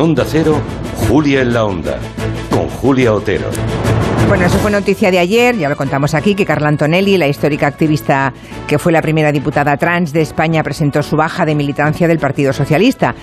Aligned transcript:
Onda 0.00 0.24
Cero, 0.26 0.58
Julia 1.08 1.42
en 1.42 1.52
la 1.52 1.66
Onda, 1.66 1.98
con 2.50 2.68
Julia 2.68 3.12
Otero. 3.12 3.50
Bueno, 4.28 4.46
eso 4.46 4.56
fue 4.58 4.70
noticia 4.70 5.10
de 5.10 5.18
ayer, 5.18 5.58
ya 5.58 5.68
lo 5.68 5.76
contamos 5.76 6.14
aquí, 6.14 6.34
que 6.34 6.46
Carla 6.46 6.68
Antonelli, 6.68 7.18
la 7.18 7.28
histórica 7.28 7.66
activista 7.66 8.32
que 8.66 8.78
fue 8.78 8.92
la 8.92 9.02
primera 9.02 9.30
diputada 9.30 9.76
trans 9.76 10.14
de 10.14 10.22
España, 10.22 10.62
presentó 10.62 11.02
su 11.02 11.16
baja 11.16 11.44
de 11.44 11.54
militancia 11.54 12.08
del 12.08 12.18
Partido 12.18 12.54
Socialista. 12.54 13.14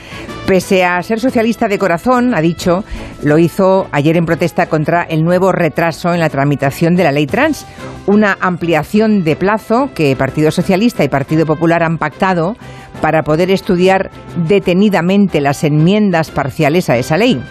Pese 0.46 0.86
a 0.86 1.02
ser 1.02 1.20
socialista 1.20 1.68
de 1.68 1.80
corazón, 1.80 2.36
ha 2.36 2.42
dicho, 2.42 2.84
lo 3.24 3.40
hizo 3.40 3.88
ayer 3.92 4.16
en 4.16 4.28
protesta 4.28 4.68
contra 4.68 5.02
el 5.02 5.24
nuevo 5.24 5.52
retraso 5.52 6.14
en 6.14 6.20
la 6.20 6.30
tramitación 6.30 6.96
de 6.96 7.06
la 7.06 7.12
ley 7.12 7.26
trans, 7.26 7.66
una 8.06 8.38
ampliación 8.40 9.24
de 9.24 9.36
plazo 9.36 9.90
que 9.96 10.16
Partido 10.16 10.52
Socialista 10.52 11.04
y 11.04 11.10
Partido 11.10 11.48
Popular 11.48 11.82
han 11.82 11.98
pactado 11.98 12.56
para 13.02 13.24
poder 13.24 13.52
estudiar 13.52 14.10
detenidamente 14.48 15.42
las 15.42 15.64
enmiendas 15.64 16.32
parciales 16.32 16.90
a 16.90 16.98
esa 16.98 17.18
ley. 17.18 17.42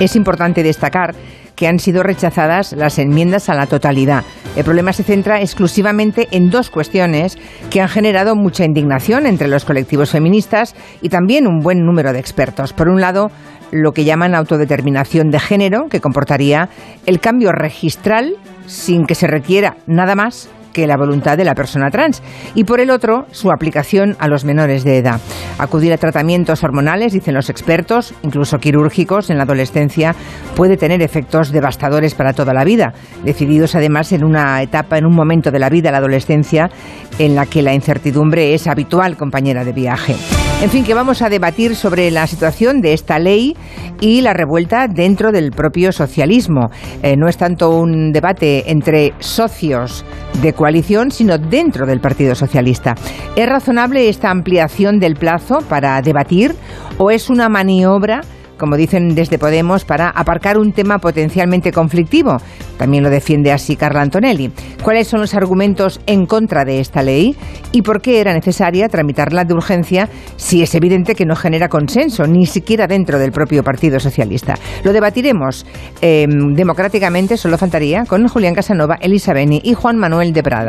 Es 0.00 0.16
importante 0.16 0.62
destacar 0.62 1.14
que 1.54 1.68
han 1.68 1.78
sido 1.78 2.02
rechazadas 2.02 2.72
las 2.72 2.98
enmiendas 2.98 3.50
a 3.50 3.54
la 3.54 3.66
totalidad. 3.66 4.24
El 4.56 4.64
problema 4.64 4.94
se 4.94 5.02
centra 5.02 5.42
exclusivamente 5.42 6.26
en 6.30 6.48
dos 6.48 6.70
cuestiones 6.70 7.36
que 7.68 7.82
han 7.82 7.88
generado 7.88 8.34
mucha 8.34 8.64
indignación 8.64 9.26
entre 9.26 9.46
los 9.46 9.66
colectivos 9.66 10.10
feministas 10.10 10.74
y 11.02 11.10
también 11.10 11.46
un 11.46 11.60
buen 11.60 11.84
número 11.84 12.14
de 12.14 12.18
expertos. 12.18 12.72
Por 12.72 12.88
un 12.88 13.02
lado, 13.02 13.30
lo 13.72 13.92
que 13.92 14.04
llaman 14.04 14.34
autodeterminación 14.34 15.30
de 15.30 15.38
género, 15.38 15.88
que 15.90 16.00
comportaría 16.00 16.70
el 17.04 17.20
cambio 17.20 17.52
registral 17.52 18.36
sin 18.66 19.04
que 19.04 19.14
se 19.14 19.26
requiera 19.26 19.76
nada 19.86 20.14
más 20.14 20.48
que 20.72 20.86
la 20.86 20.96
voluntad 20.96 21.36
de 21.36 21.44
la 21.44 21.54
persona 21.54 21.90
trans 21.90 22.22
y 22.54 22.64
por 22.64 22.80
el 22.80 22.90
otro 22.90 23.26
su 23.32 23.50
aplicación 23.50 24.16
a 24.18 24.28
los 24.28 24.44
menores 24.44 24.84
de 24.84 24.98
edad. 24.98 25.20
Acudir 25.58 25.92
a 25.92 25.98
tratamientos 25.98 26.64
hormonales, 26.64 27.12
dicen 27.12 27.34
los 27.34 27.50
expertos, 27.50 28.14
incluso 28.22 28.58
quirúrgicos 28.58 29.30
en 29.30 29.36
la 29.36 29.44
adolescencia, 29.44 30.14
puede 30.56 30.76
tener 30.76 31.02
efectos 31.02 31.52
devastadores 31.52 32.14
para 32.14 32.32
toda 32.32 32.54
la 32.54 32.64
vida, 32.64 32.94
decididos 33.24 33.74
además 33.74 34.12
en 34.12 34.24
una 34.24 34.62
etapa, 34.62 34.98
en 34.98 35.06
un 35.06 35.14
momento 35.14 35.50
de 35.50 35.58
la 35.58 35.68
vida, 35.68 35.90
la 35.90 35.98
adolescencia, 35.98 36.70
en 37.18 37.34
la 37.34 37.46
que 37.46 37.62
la 37.62 37.74
incertidumbre 37.74 38.54
es 38.54 38.66
habitual 38.66 39.16
compañera 39.16 39.64
de 39.64 39.72
viaje. 39.72 40.39
En 40.62 40.68
fin, 40.68 40.84
que 40.84 40.92
vamos 40.92 41.22
a 41.22 41.30
debatir 41.30 41.74
sobre 41.74 42.10
la 42.10 42.26
situación 42.26 42.82
de 42.82 42.92
esta 42.92 43.18
ley 43.18 43.56
y 43.98 44.20
la 44.20 44.34
revuelta 44.34 44.88
dentro 44.88 45.32
del 45.32 45.52
propio 45.52 45.90
socialismo. 45.90 46.68
Eh, 47.02 47.16
no 47.16 47.28
es 47.28 47.38
tanto 47.38 47.70
un 47.70 48.12
debate 48.12 48.70
entre 48.70 49.14
socios 49.20 50.04
de 50.42 50.52
coalición, 50.52 51.12
sino 51.12 51.38
dentro 51.38 51.86
del 51.86 52.00
Partido 52.00 52.34
Socialista. 52.34 52.94
¿Es 53.36 53.48
razonable 53.48 54.10
esta 54.10 54.30
ampliación 54.30 55.00
del 55.00 55.16
plazo 55.16 55.60
para 55.66 56.02
debatir 56.02 56.54
o 56.98 57.10
es 57.10 57.30
una 57.30 57.48
maniobra? 57.48 58.20
Como 58.60 58.76
dicen 58.76 59.16
desde 59.16 59.38
Podemos, 59.38 59.84
para 59.84 60.10
aparcar 60.10 60.58
un 60.58 60.72
tema 60.72 60.98
potencialmente 60.98 61.72
conflictivo. 61.72 62.36
También 62.76 63.02
lo 63.02 63.10
defiende 63.10 63.50
así 63.50 63.74
Carla 63.74 64.02
Antonelli. 64.02 64.52
¿Cuáles 64.84 65.08
son 65.08 65.20
los 65.20 65.34
argumentos 65.34 66.00
en 66.06 66.26
contra 66.26 66.64
de 66.64 66.78
esta 66.78 67.02
ley 67.02 67.34
y 67.72 67.82
por 67.82 68.00
qué 68.00 68.20
era 68.20 68.32
necesaria 68.32 68.88
tramitarla 68.88 69.44
de 69.44 69.54
urgencia 69.54 70.08
si 70.36 70.62
es 70.62 70.74
evidente 70.74 71.14
que 71.14 71.26
no 71.26 71.34
genera 71.34 71.68
consenso, 71.68 72.26
ni 72.26 72.46
siquiera 72.46 72.86
dentro 72.86 73.18
del 73.18 73.32
propio 73.32 73.64
Partido 73.64 73.98
Socialista? 73.98 74.54
Lo 74.84 74.92
debatiremos 74.92 75.66
eh, 76.02 76.26
democráticamente, 76.28 77.36
solo 77.36 77.58
faltaría, 77.58 78.04
con 78.04 78.28
Julián 78.28 78.54
Casanova, 78.54 78.98
Elisa 79.00 79.32
Beni 79.32 79.60
y 79.64 79.74
Juan 79.74 79.96
Manuel 79.96 80.32
de 80.32 80.42
Prada. 80.42 80.58